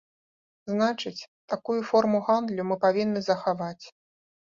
[0.71, 3.81] Значыць, такую форму гандлю мы павінны захаваць.